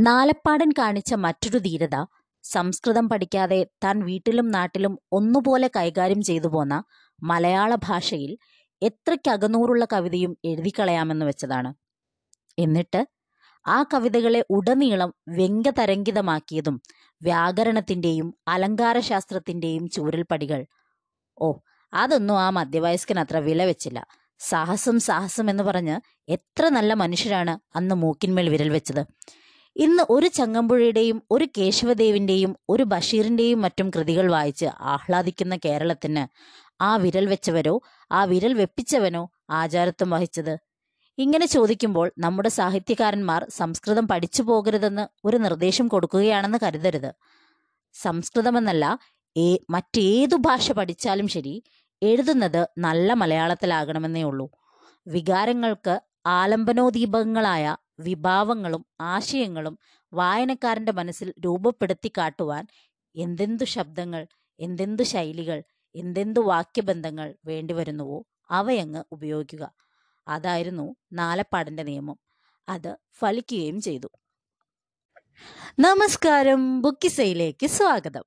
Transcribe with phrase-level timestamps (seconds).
[0.00, 1.96] നാലപ്പാടൻ കാണിച്ച മറ്റൊരു ധീരത
[2.44, 6.84] സംസ്കൃതം പഠിക്കാതെ താൻ വീട്ടിലും നാട്ടിലും ഒന്നുപോലെ കൈകാര്യം ചെയ്തു പോന്ന
[7.22, 8.38] മലയാള ഭാഷയിൽ
[8.82, 11.74] എത്രയ്ക്കകന്നൂറുള്ള കവിതയും എഴുതിക്കളയാമെന്ന് വെച്ചതാണ്.
[12.58, 13.06] എന്നിട്ട്
[13.66, 16.80] ആ കവിതകളെ ഉടനീളം വ്യംഗ്യതരംഗിതമാക്കിയതും
[17.22, 20.66] വ്യാകരണത്തിന്റെയും അലങ്കാരശാസ്ത്രത്തിന്റെയും ചൂരൽപ്പടികൾ.
[21.40, 21.48] ഓ
[21.92, 24.06] അതൊന്നും ആ മധ്യവയസ്കൻ അത്ര വില വെച്ചില്ല.
[24.38, 25.96] സാഹസം സാഹസം എന്ന് പറഞ്ഞ്
[26.28, 29.02] എത്ര നല്ല മനുഷ്യരാണ് അന്ന് മൂക്കിന്മേൽ വിരൽ വെച്ചത്.
[29.78, 36.26] ഇന്ന് ഒരു ചങ്ങമ്പുഴയുടെയും ഒരു കേശവദേവിന്റെയും ഒരു ബഷീറിന്റെയും മറ്റും കൃതികൾ വായിച്ച് ആഹ്ലാദിക്കുന്ന കേരളത്തിന്
[36.82, 40.58] ആ വിരൽ വെച്ചവരോ ആ വിരൽ വെപ്പിച്ചവനോ ആചാരത്വം വഹിച്ചത്?
[41.18, 47.10] ഇങ്ങനെ ചോദിക്കുമ്പോൾ നമ്മുടെ സാഹിത്യകാരന്മാർ സംസ്കൃതം പഠിച്ചു പോകരുതെന്ന് ഒരു നിർദ്ദേശം കൊടുക്കുകയാണെന്ന് കരുതരുത്.
[47.94, 48.98] സംസ്കൃതമെന്നല്ല
[49.36, 51.62] ഏ മറ്റേതു ഭാഷ പഠിച്ചാലും ശരി
[52.02, 54.46] എഴുതുന്നത് നല്ല മലയാളത്തിലാകണമെന്നേ ഉള്ളൂ.
[55.06, 59.78] വികാരങ്ങൾക്ക് ആലംബനോദീപകങ്ങളായ വിഭാവങ്ങളും ആശയങ്ങളും
[60.12, 62.66] വായനക്കാരന്റെ മനസ്സിൽ രൂപപ്പെടുത്തി കാട്ടുവാൻ
[63.16, 64.26] എന്തെന്തു ശബ്ദങ്ങൾ
[64.60, 65.62] എന്തെന്തു ശൈലികൾ
[65.94, 69.72] എന്തെന്തു വാക്യബന്ധങ്ങൾ വേണ്ടിവരുന്നുവോ അവയങ്ങ് ഉപയോഗിക്കുക.
[70.28, 72.18] അതായിരുന്നു നാലപ്പാടിന്റെ നിയമം.
[72.68, 74.08] അത് ഫലിക്കുകയും ചെയ്തു.
[75.78, 76.82] നമസ്കാരം.
[76.82, 78.24] ബുക്കിസയിലേക്ക് സ്വാഗതം.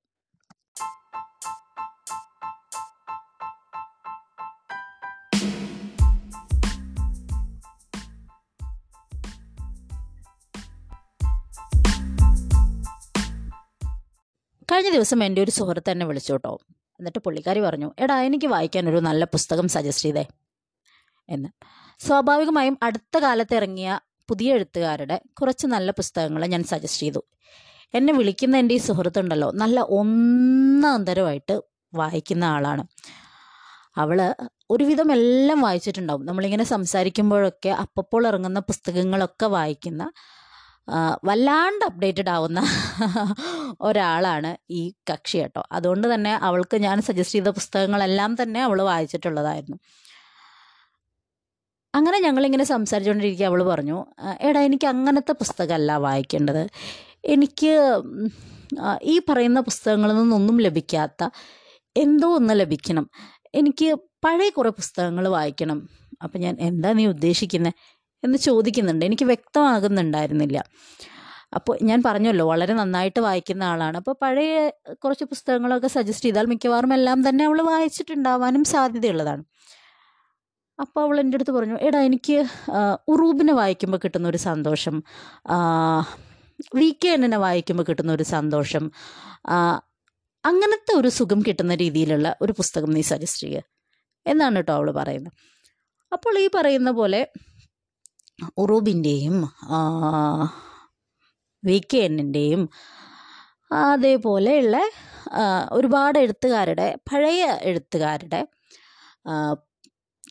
[14.62, 16.58] കഴിഞ്ഞ ദിവസം എന്റെ ഒരു സുഹൃത്ത് എന്നെ വിളിച്ചു കേട്ടോ.
[16.98, 20.26] എന്നിട്ട് പുള്ളിക്കാരി പറഞ്ഞു എടാ എനിക്ക് വായിക്കാൻ ഒരു നല്ല പുസ്തകം സജസ്റ്റ് ചെയ്തേ.
[21.28, 21.48] എന്ന്.
[21.98, 27.24] സ്വാഭാവികമായും അടുത്ത കാലത്ത് ഇറങ്ങിയ പുതിയ എഴുത്തുകാരുടെ കുറച്ച് നല്ല പുസ്തകങ്ങൾ ഞാൻ സജസ്റ്റ് ചെയ്തു.
[27.94, 31.60] എന്നെ വിളിക്കുന്ന എന്റെ ഈ സുഹൃത്തുണ്ടല്ലോ നല്ല ഒന്നാന്തരമായിട്ട്
[31.94, 32.86] വായിക്കുന്ന ആളാണ്.
[33.96, 34.34] അവൾ
[34.70, 36.26] ഒരുവിധം എല്ലാം വായിച്ചിട്ടുണ്ടാവും.
[36.26, 40.12] നമ്മളിങ്ങനെ സംസാരിക്കുമ്പോഴൊക്കെ അപ്പപ്പോൾ ഇറങ്ങുന്ന പുസ്തകങ്ങളൊക്കെ വായിക്കുന്ന
[41.24, 42.60] വല്ലാണ്ട് അപ്ഡേറ്റഡ് ആവുന്ന
[43.80, 45.62] ഒരാളാണ് ഈ കക്ഷി കേട്ടോ.
[45.72, 49.78] അതുകൊണ്ട് തന്നെ അവൾക്ക് ഞാൻ സജസ്റ്റ് ചെയ്ത പുസ്തകങ്ങളെല്ലാം തന്നെ അവൾ വായിച്ചിട്ടുള്ളതായിരുന്നു.
[51.94, 56.62] അങ്ങനെ ഞങ്ങളിങ്ങനെ സംസാരിച്ചുകൊണ്ടിരിക്കുക അവൾ പറഞ്ഞു "ആ, എടാ എനിക്ക് അങ്ങനത്തെ പുസ്തകമല്ല വായിക്കേണ്ടത്.
[57.24, 57.72] എനിക്ക്
[59.02, 61.22] ഈ പറയുന്ന പുസ്തകങ്ങളിൽ നിന്നൊന്നും ലഭിക്കാത്ത
[61.96, 63.06] എന്തോ ഒന്ന് ലഭിക്കണം.
[63.54, 63.88] എനിക്ക്
[64.24, 65.78] പഴയ കുറേ പുസ്തകങ്ങൾ വായിക്കണം.
[66.22, 67.74] അപ്പം ഞാൻ എന്താ നീ ഉദ്ദേശിക്കുന്നത്
[68.24, 69.04] എന്ന് ചോദിക്കുന്നുണ്ട്.
[69.04, 70.64] എനിക്ക് വ്യക്തമാകുന്നുണ്ടായിരുന്നില്ല.
[71.54, 73.96] അപ്പോൾ ഞാൻ പറഞ്ഞല്ലോ വളരെ നന്നായിട്ട് വായിക്കുന്ന ആളാണ്.
[73.96, 79.44] അപ്പോൾ പഴയ കുറച്ച് പുസ്തകങ്ങളൊക്കെ സജസ്റ്റ് ചെയ്താൽ മിക്കവാറും എല്ലാം തന്നെ അവൾ വായിച്ചിട്ടുണ്ടാവാനും സാധ്യതയുള്ളതാണ്.
[80.80, 82.46] അപ്പോൾ അവൾ എന്റെ അടുത്ത് പറഞ്ഞു എടാ എനിക്ക്
[83.08, 85.02] ഉറൂബിനെ വായിക്കുമ്പോൾ കിട്ടുന്ന ഒരു സന്തോഷം
[86.74, 88.92] വി കെ എന്നെ വായിക്കുമ്പോൾ കിട്ടുന്ന ഒരു സന്തോഷം
[90.46, 93.62] അങ്ങനത്തെ ഒരു സുഖം കിട്ടുന്ന രീതിയിലുള്ള ഒരു പുസ്തകം നീ സജസ്റ്റ് ചെയ്യുക
[94.26, 95.32] എന്നാണ് കേട്ടോ അവൾ പറയുന്നത്.
[96.12, 97.26] അപ്പോൾ ഈ പറയുന്ന പോലെ
[98.58, 99.36] ഉറൂബിന്റെയും
[101.64, 102.62] വി കെ എന്നിന്റെയും
[103.72, 104.76] അതേപോലെയുള്ള
[105.72, 108.40] ഒരുപാട് എഴുത്തുകാരുടെ പഴയ എഴുത്തുകാരുടെ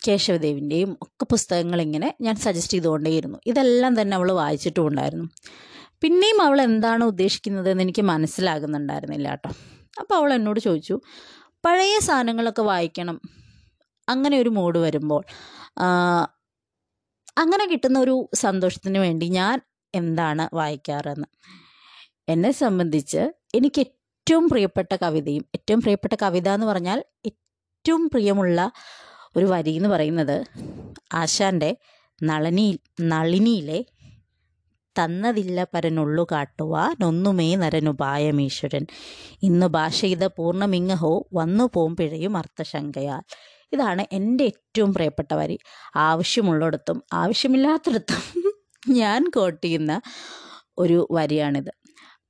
[0.07, 3.37] കേശവദേവിന്റെയും ഒക്കെ പുസ്തകങ്ങൾ ഇങ്ങനെ ഞാൻ സജസ്റ്റ് ചെയ്തുകൊണ്ടേയിരുന്നു.
[3.47, 5.27] ഇതെല്ലാം തന്നെ അവൾ വായിച്ചിട്ടും ഉണ്ടായിരുന്നു
[6.01, 9.49] പിന്നെയും അവൾ എന്താണ് ഉദ്ദേശിക്കുന്നത് എന്ന് എനിക്ക് മനസ്സിലാകുന്നുണ്ടായിരുന്നില്ല കേട്ടോ.
[9.99, 10.95] അപ്പോൾ അവൾ എന്നോട് ചോദിച്ചു
[11.65, 13.17] പഴയ സാധനങ്ങളൊക്കെ വായിക്കണം.
[14.09, 15.23] അങ്ങനെ ഒരു മൂഡ് വരുമ്പോൾ
[17.37, 19.61] അങ്ങനെ കിട്ടുന്ന ഒരു സന്തോഷത്തിന് വേണ്ടി ഞാൻ
[19.95, 21.27] എന്താണ് വായിക്കാറെന്ന്.
[22.29, 23.21] എന്നെ സംബന്ധിച്ച്
[23.55, 28.71] എനിക്ക് ഏറ്റവും പ്രിയപ്പെട്ട കവിതയും ഏറ്റവും പ്രിയപ്പെട്ട കവിത എന്ന് പറഞ്ഞാൽ ഏറ്റവും പ്രിയമുള്ള
[29.35, 30.43] ഒരു വരി എന്ന് പറയുന്നത്
[31.13, 31.77] ആശാന്റെ
[32.23, 33.85] നളനി നളിനിയിലെ
[34.99, 38.85] തന്നതില്ല പരനുള്ളു കാട്ടുവാൻ ഒന്നുമേ നരനുപായമീശ്വരൻ
[39.43, 43.23] ഇന്ന് ഭാഷയിത പൂർണമിങ്ങഹോ വന്നു പോം പിഴയും അർത്ഥശങ്കയാൽ.
[43.73, 45.59] ഇതാണ് എന്റെ ഏറ്റവും പ്രിയപ്പെട്ട വരി.
[45.95, 48.53] ആവശ്യമുള്ളിടത്തും ആവശ്യമില്ലാത്തിടത്തും
[48.89, 50.01] ഞാൻ കോട്ട് ചെയ്യുന്ന
[50.77, 51.71] ഒരു വരിയാണിത്.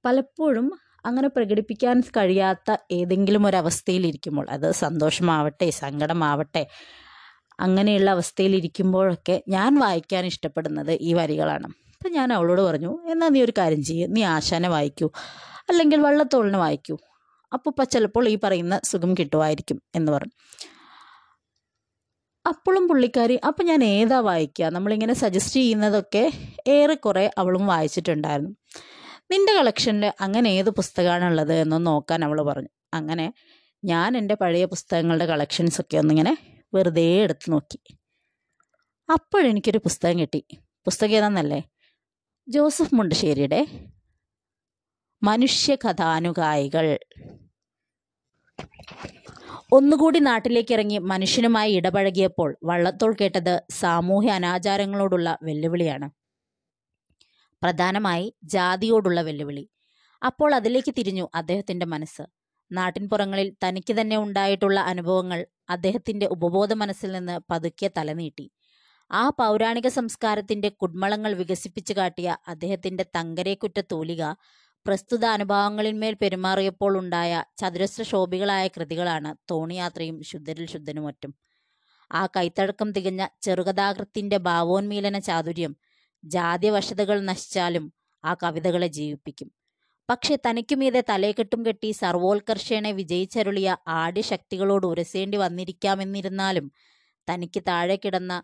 [0.05, 6.67] പലപ്പോഴും അങ്ങനെ പ്രകടിപ്പിക്കാൻ കഴിയാത്ത ഏതെങ്കിലും ഒരു അവസ്ഥയിലിരിക്കുമ്പോൾ അത് സന്തോഷമാവട്ടെ സങ്കടമാവട്ടെ
[7.59, 11.67] അങ്ങനെയുള്ള അവസ്ഥയിലിരിക്കുമ്പോഴൊക്കെ ഞാൻ വായിക്കാൻ ഇഷ്ടപ്പെടുന്നത് ഈ വരികളാണ്.
[11.67, 14.07] അപ്പം ഞാൻ അവളോട് പറഞ്ഞു എന്നാൽ നീ ഒരു കാര്യം ചെയ്യ്.
[14.09, 15.11] നീ ആശാനെ വായിക്കൂ.
[15.69, 16.97] അല്ലെങ്കിൽ വള്ളത്തോളിനെ വായിക്കൂ.
[17.53, 20.31] അപ്പോൾ ചിലപ്പോൾ ഈ പറയുന്ന സുഖം കിട്ടുമായിരിക്കും എന്ന് പറഞ്ഞു.
[22.47, 26.31] അപ്പോഴും പുള്ളിക്കാരി അപ്പം ഞാൻ ഏതാ വായിക്കുക നമ്മളിങ്ങനെ സജസ്റ്റ് ചെയ്യുന്നതൊക്കെ
[26.67, 28.55] ഏറെക്കുറെ അവളും വായിച്ചിട്ടുണ്ടായിരുന്നു.
[29.31, 32.69] നിന്റെ കളക്ഷനിൽ അങ്ങനെ ഏത് പുസ്തകമാണുള്ളത് എന്ന് നോക്കാൻ അവൾ പറഞ്ഞു.
[32.93, 33.33] അങ്ങനെ
[33.83, 37.79] ഞാൻ എന്റെ പഴയ പുസ്തകങ്ങളുടെ കളക്ഷൻസ് ഒക്കെ ഒന്നിങ്ങനെ വെറുതെ എടുത്ത് നോക്കി.
[39.11, 40.45] അപ്പോഴെനിക്കൊരു പുസ്തകം കിട്ടി.
[40.85, 41.63] പുസ്തകം ഏതാന്നല്ലേ?
[42.47, 43.67] ജോസഫ് മുണ്ടശ്ശേരിയുടെ
[45.23, 46.99] മനുഷ്യകഥാനുകായികൾ.
[49.71, 56.07] ഒന്നുകൂടി നാട്ടിലേക്കിറങ്ങി മനുഷ്യനുമായി ഇടപഴകിയപ്പോൾ വള്ളത്തോൾ കേട്ടത് സാമൂഹ്യ അനാചാരങ്ങളോടുള്ള വെല്ലുവിളിയാണ്.
[57.63, 59.63] പ്രധാനമായി ജാതിയോടുള്ള വെല്ലുവിളി.
[60.21, 62.23] അപ്പോൾ അതിലേക്ക് തിരിഞ്ഞു അദ്ദേഹത്തിന്റെ മനസ്സ്.
[62.71, 65.39] നാട്ടിൻപുറങ്ങളിൽ തനിക്ക് തന്നെ ഉണ്ടായിട്ടുള്ള അനുഭവങ്ങൾ
[65.69, 68.51] അദ്ദേഹത്തിന്റെ ഉപബോധ മനസ്സിൽ നിന്ന് പതുക്കെ തലനീട്ടി.
[69.11, 74.23] ആ പൗരാണിക സംസ്കാരത്തിന്റെ കുഡ്മളങ്ങൾ വികസിപ്പിച്ചു കാട്ടിയ അദ്ദേഹത്തിന്റെ തങ്കരേക്കുറ്റ തൂലിക
[74.85, 81.35] പ്രസ്തുത അനുഭവങ്ങളിന്മേൽ പെരുമാറിയപ്പോൾ ഉണ്ടായ ചതുരശ്ര ശോഭികളായ കൃതികളാണ് തോണിയാത്രയും ശുദ്ധരിൽ ശുദ്ധനും മറ്റും.
[82.11, 85.75] ആ കൈത്തടക്കം തികഞ്ഞ ചെറുകഥാകൃത്തിന്റെ ഭാവോന്മീലന ചാതുര്യം
[86.23, 87.93] ജാതിവശതകൾ നശിച്ചാലും
[88.25, 89.51] ആ കവിതകളെ ജീവിപ്പിക്കും.
[90.09, 96.71] പക്ഷെ തനിക്കുമീതെ തലേക്കെട്ടും കെട്ടി സർവോത്കർഷേണെ വിജയിച്ചരുളിയ ആടിശക്തികളോട് ശക്തികളോട് ഉരസേണ്ടി വന്നിരിക്കാമെന്നിരുന്നാലും
[97.27, 98.43] തനിക്ക് താഴെ കിടന്ന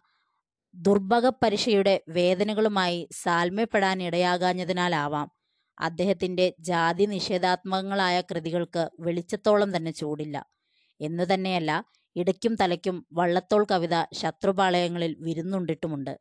[0.76, 5.37] ദുർഭഗപരിഷയുടെ വേദനകളുമായി സാൽമ്യപ്പെടാൻ ഇടയാകാഞ്ഞതിനാലാവാം
[5.80, 10.46] അദ്ദേഹത്തിന്റെ ജാതി നിഷേധാത്മകങ്ങളായ കൃതികൾക്ക് വെളിച്ചത്തോളം തന്നെ ചൂടില്ല.
[11.02, 11.86] എന്നു തന്നെയല്ല
[12.16, 16.20] ഇടയ്ക്കും തലയ്ക്കും വള്ളത്തോൾ കവിത ശത്രുപാളയങ്ങളിൽ വിരുന്നുണ്ടിട്ടുമുണ്ട്.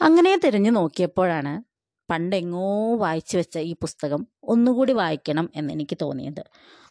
[0.00, 1.62] അങ്ങനെ തിരഞ്ഞു നോക്കിയപ്പോഴാണ്
[2.10, 6.44] പണ്ടെങ്ങോ വായിച്ചു വെച്ച ഈ പുസ്തകം ഒന്നുകൂടി വായിക്കണം എന്നെനിക്ക് തോന്നിയത്.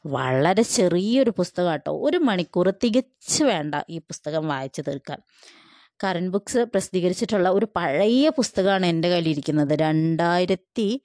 [0.05, 5.21] വളരെ ചെറിയൊരു പുസ്തകം കേട്ടോ ഒരു മണിക്കൂർ തികച്ചു വേണ്ട ഈ പുസ്തകം വായിച്ചു തീർക്കാൻ.
[6.03, 9.79] കറൻ ബുക്സ് പ്രസിദ്ധീകരിച്ചിട്ടുള്ള ഒരു പഴയ പുസ്തകമാണ് എന്റെ കയ്യിൽ കയ്യിലിരിക്കുന്നത്.
[9.79, 11.01] രണ്ടായിരത്തി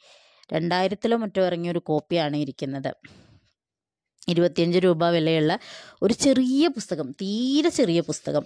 [0.52, 2.94] രണ്ടായിരത്തിലോ മറ്റോ ഇറങ്ങിയ ഒരു കോപ്പിയാണ് ഇരിക്കുന്നത്.
[4.28, 5.58] ഇരുപത്തിയഞ്ച് രൂപ വിലയുള്ള
[6.02, 8.44] ഒരു ചെറിയ പുസ്തകം തീരെ ചെറിയ പുസ്തകം.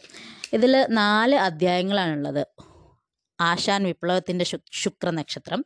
[0.53, 2.47] ഇതിൽ നാല് അധ്യായങ്ങളാണുള്ളത്.
[3.41, 5.65] ആശാൻ വിപ്ലവത്തിന്റെ ശുക്ര നക്ഷത്രം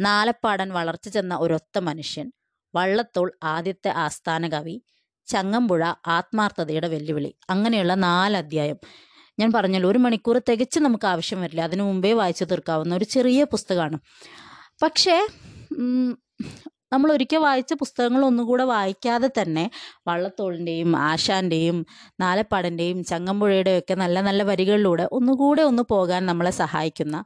[0.00, 2.32] നാലപ്പാടൻ വളർച്ച ചെന്ന ഒരൊത്ത മനുഷ്യൻ
[2.74, 4.82] വള്ളത്തോൾ ആദ്യത്തെ ആസ്ഥാന കവി
[5.26, 8.76] ചങ്ങമ്പുഴ ആത്മാർത്ഥതയുടെ വെല്ലുവിളി അങ്ങനെയുള്ള നാല് അധ്യായം.
[9.38, 11.60] ഞാൻ പറഞ്ഞല്ലോ ഒരു മണിക്കൂർ തികച്ച് നമുക്ക് ആവശ്യം വരില്ല.
[11.60, 13.98] അതിനു മുമ്പേ വായിച്ചു തീർക്കാവുന്ന ഒരു ചെറിയ പുസ്തകമാണ്.
[14.82, 15.16] പക്ഷേ
[16.92, 19.70] നമ്മൾ ഒരിക്കൽ വായിച്ച പുസ്തകങ്ങൾ ഒന്നുകൂടെ വായിക്കാതെ തന്നെ
[20.08, 21.86] വള്ളത്തോളിന്റെയും ആശാന്റെയും
[22.20, 27.24] നാലപ്പാടന്റെയും ചങ്ങമ്പുഴയുടെയും ഒക്കെ നല്ല നല്ല വരികളിലൂടെ ഒന്നുകൂടെ ഒന്ന് പോകാൻ നമ്മളെ സഹായിക്കുന്ന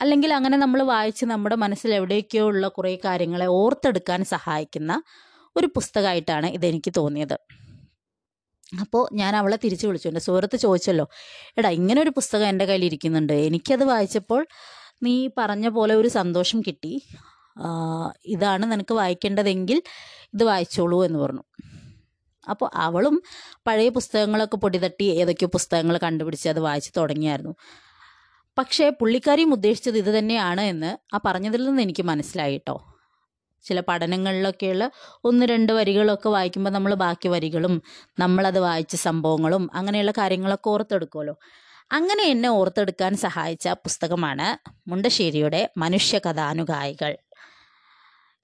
[0.00, 5.02] അല്ലെങ്കിൽ അങ്ങനെ നമ്മൾ വായിച്ച് നമ്മുടെ മനസ്സിൽ എവിടെയൊക്കെയോ ഉള്ള കുറേ കാര്യങ്ങളെ ഓർത്തെടുക്കാൻ സഹായിക്കുന്ന
[5.56, 7.36] ഒരു പുസ്തകമായിട്ടാണ് ഇതെനിക്ക് തോന്നിയത്.
[8.80, 10.08] അപ്പോൾ ഞാൻ അവളെ തിരിച്ചു വിളിച്ചു.
[10.08, 11.08] എന്റെ സുഹൃത്ത് ചോദിച്ചല്ലോ
[11.58, 13.32] എടാ ഇങ്ങനെ ഒരു പുസ്തകം എന്റെ കയ്യിൽ ഇരിക്കുന്നുണ്ട്.
[13.32, 14.46] എനിക്കത് വായിച്ചപ്പോൾ
[15.02, 17.02] നീ പറഞ്ഞ പോലെ ഒരു സന്തോഷം കിട്ടി.
[18.26, 19.82] ഇതാണ് നിനക്ക് വായിക്കേണ്ടതെങ്കിൽ
[20.34, 21.44] ഇത് വായിച്ചോളൂ എന്ന് പറഞ്ഞു.
[22.50, 23.22] അപ്പോൾ അവളും
[23.66, 27.54] പഴയ പുസ്തകങ്ങളൊക്കെ പൊടിതട്ടി ഏതൊക്കെയോ പുസ്തകങ്ങൾ കണ്ടുപിടിച്ച് അത് വായിച്ചു തുടങ്ങിയായിരുന്നു.
[28.58, 32.93] പക്ഷേ പുള്ളിക്കാരിയും ഉദ്ദേശിച്ചത് ഇത് തന്നെയാണ് എന്ന് ആ പറഞ്ഞതിൽ നിന്ന് എനിക്ക് മനസ്സിലായി കേട്ടോ
[33.64, 34.90] ചില പഠനങ്ങളിലൊക്കെയുള്ള
[35.24, 37.82] ഒന്ന് രണ്ട് വരികളൊക്കെ വായിക്കുമ്പോൾ നമ്മൾ ബാക്കി വരികളും
[38.18, 41.36] നമ്മളത് വായിച്ച സംഭവങ്ങളും അങ്ങനെയുള്ള കാര്യങ്ങളൊക്കെ ഓർത്തെടുക്കുമല്ലോ
[41.92, 44.46] അങ്ങനെ എന്നെ ഓർത്തെടുക്കാൻ സഹായിച്ച പുസ്തകമാണ്
[44.90, 47.16] മുണ്ടശ്ശേരിയുടെ മനുഷ്യകഥാനുഗായികൾ.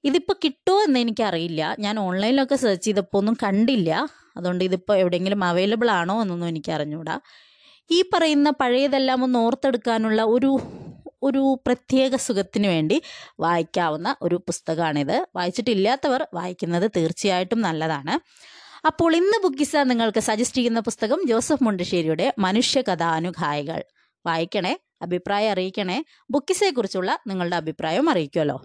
[0.05, 1.77] ഇതിപ്പോൾ കിട്ടുമോ എന്ന് എനിക്കറിയില്ല.
[1.79, 4.09] ഞാൻ ഓൺലൈനിലൊക്കെ സെർച്ച് ചെയ്തപ്പോൾ ഒന്നും കണ്ടില്ല.
[4.37, 7.21] അതുകൊണ്ട് ഇതിപ്പോൾ എവിടെയെങ്കിലും അവൈലബിൾ ആണോ എന്നൊന്നും എനിക്ക് അറിഞ്ഞൂടാ
[7.91, 10.61] ഈ പറയുന്ന പഴയതെല്ലാം ഒന്ന് ഓർത്തെടുക്കാനുള്ള ഒരു
[11.23, 13.03] ഒരു പ്രത്യേക സുഖത്തിന് വേണ്ടി
[13.41, 15.27] വായിക്കാവുന്ന ഒരു പുസ്തകമാണിത്.
[15.37, 18.15] വായിച്ചിട്ടില്ലാത്തവർ വായിക്കുന്നത് തീർച്ചയായിട്ടും നല്ലതാണ്.
[18.87, 23.83] അപ്പോൾ ഇന്ന് ബുക്കിസ നിങ്ങൾക്ക് സജസ്റ്റ് ചെയ്യുന്ന പുസ്തകം ജോസഫ് മുണ്ടശ്ശേരിയുടെ മനുഷ്യ മനുഷ്യകഥാനുഗായികൾ
[24.27, 28.65] വായിക്കണേ അഭിപ്രായം അറിയിക്കണേ ബുക്കിസയെക്കുറിച്ചുള്ള നിങ്ങളുടെ അഭിപ്രായം അറിയിക്കുമല്ലോ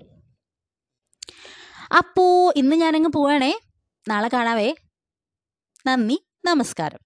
[1.97, 3.59] അപ്പോൾ ഇന്ന് ഞാനങ്ങ് പോവാണേ.
[4.07, 4.75] നാളെ കാണാവേ.
[5.85, 7.04] നന്ദി നമസ്കാരം.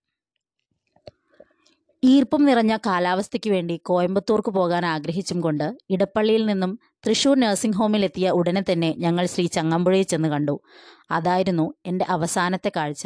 [2.04, 6.72] ഈർപ്പം നിറഞ്ഞ കാലാവസ്ഥയ്ക്ക് വേണ്ടി കോയമ്പത്തൂർക്ക് പോകാൻ ആഗ്രഹിച്ചും കൊണ്ട് ഇടപ്പള്ളിയിൽ നിന്നും
[7.07, 10.56] തൃശൂർ നഴ്സിംഗ് ഹോമിലെത്തിയ ഉടനെ തന്നെ ഞങ്ങൾ ശ്രീ ചങ്ങമ്പുഴയെ ചെന്ന് കണ്ടു.
[11.12, 13.03] അതായിരുന്നു എന്റെ അവസാനത്തെ കാഴ്ച.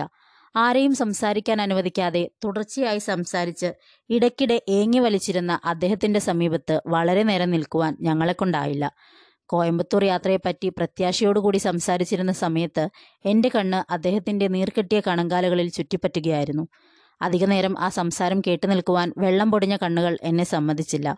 [0.56, 3.70] ആരെയും സംസാരിക്കാൻ അനുവദിക്കാതെ തുടർച്ചയായി സംസാരിച്ച്
[4.10, 8.88] ഇടയ്ക്കിടെ ഏങ്ങി വലിച്ചിരുന്ന അദ്ദേഹത്തിന്റെ സമീപത്ത് വളരെ നേരം നിൽക്കുവാൻ ഞങ്ങളെക്കൊണ്ടായില്ല
[9.50, 12.84] കോയമ്പത്തൂർ യാത്രയെപ്പറ്റി പ്രത്യാശയോടുകൂടി സംസാരിച്ചിരുന്ന സമയത്ത്
[13.26, 16.66] എന്റെ കണ്ണ് അദ്ദേഹത്തിന്റെ നീർക്കെട്ടിയ കണങ്കാലുകളിൽ ചുറ്റിപ്പറ്റുകയായിരുന്നു.
[17.24, 21.18] അധികനേരം ആ സംസാരം കേട്ടു നിൽക്കുവാൻ വെള്ളം പൊടിഞ്ഞ കണ്ണുകൾ എന്നെ സമ്മതിച്ചില്ല.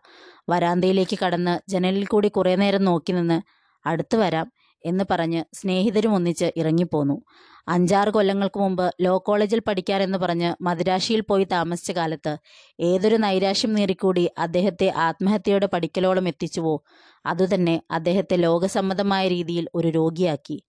[0.49, 3.41] വരാന്തയിലേക്ക് കടന്ന് ജനലിൽ കൂടി കുറേ നേരം നോക്കി നിന്ന്
[3.87, 4.51] അടുത്തു വരാം
[4.85, 7.21] എന്ന് പറഞ്ഞ് സ്നേഹിതരും ഒന്നിച്ച് ഇറങ്ങിപ്പോന്നു.
[7.67, 12.37] അഞ്ചാറ് കൊല്ലങ്ങൾക്ക് മുമ്പ് ലോ കോളേജിൽ പഠിക്കാനെന്ന് പറഞ്ഞ് മദിരാശിയിൽ പോയി താമസിച്ച കാലത്ത്
[12.79, 16.83] ഏതൊരു നൈരാശ്യം നേറിക്കൂടി അദ്ദേഹത്തെ ആത്മഹത്യയുടെ പഠിക്കലോളം എത്തിച്ചുവോ?
[17.25, 20.64] അതുതന്നെ അദ്ദേഹത്തെ ലോകസമ്മതമായ രീതിയിൽ ഒരു രോഗിയാക്കി.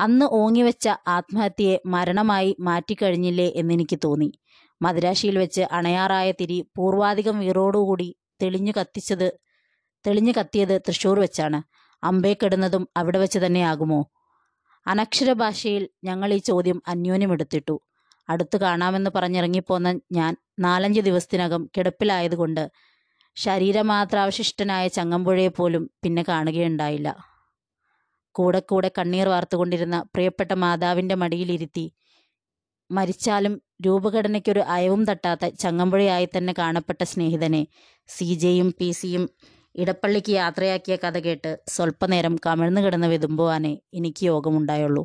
[0.00, 4.30] അന്ന് ഓങ്ങിവെച്ച ആത്മഹത്യയെ മരണമായി മാറ്റിക്കഴിഞ്ഞില്ലേ എന്നെനിക്ക് തോന്നി.
[4.80, 8.08] മദിരാശിയിൽ വെച്ച് അണയാറായ തിരി പൂർവാധികം വീറോടുകൂടി
[8.42, 9.28] തെളിഞ്ഞു കത്തിച്ചത്
[10.04, 11.58] തെളിഞ്ഞു കത്തിയത് തൃശൂർ വെച്ചാണ്.
[12.02, 14.00] അമ്പേക്കെടുന്നതും അവിടെ വെച്ച് തന്നെയാകുമോ
[14.86, 17.74] അനക്ഷര ഭാഷയിൽ ഞങ്ങൾ ഈ ചോദ്യം അന്യോന്യം അന്യോന്യമെടുത്തിട്ടു
[18.28, 22.62] അടുത്തു കാണാമെന്ന് പറഞ്ഞിറങ്ങിപ്പോന്ന ഞാൻ നാലഞ്ച് ദിവസത്തിനകം കിടപ്പിലായതുകൊണ്ട്
[23.36, 27.29] ശരീരമാത്രാവശിഷ്ടനായ ചങ്ങമ്പുഴയെ പോലും പിന്നെ കാണുകയുണ്ടായില്ല.
[28.34, 31.86] കൂടെ കൂടെ കണ്ണീർ വാർത്തുകൊണ്ടിരുന്ന പ്രിയപ്പെട്ട മാതാവിന്റെ മടിയിലിരുത്തി.
[32.90, 33.54] മരിച്ചാലും
[33.86, 37.66] രൂപഘടനയ്ക്കൊരു അയവും തട്ടാത്ത ചങ്ങമ്പുഴയായി തന്നെ കാണപ്പെട്ട സ്നേഹിതനെ
[38.08, 39.24] സി ജെയും പി സിയും
[39.74, 45.04] ഇടപ്പള്ളിക്ക് യാത്രയാക്കിയ കഥ കേട്ട് സ്വല്പനേരം കമിഴ്ന്നു കിടന്ന് വിതുമ്പുവാനേ എനിക്ക് യോഗമുണ്ടായുള്ളൂ.